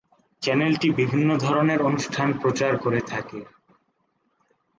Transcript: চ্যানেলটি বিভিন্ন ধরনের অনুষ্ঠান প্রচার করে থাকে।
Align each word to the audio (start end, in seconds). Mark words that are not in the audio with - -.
চ্যানেলটি 0.41 0.87
বিভিন্ন 0.91 1.29
ধরনের 1.37 1.79
অনুষ্ঠান 1.81 2.29
প্রচার 2.33 2.71
করে 2.77 3.01
থাকে। 3.01 3.39